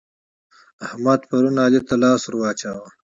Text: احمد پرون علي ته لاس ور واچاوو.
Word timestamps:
احمد 0.85 1.19
پرون 1.29 1.55
علي 1.65 1.79
ته 1.87 1.95
لاس 2.01 2.21
ور 2.25 2.35
واچاوو. 2.39 2.87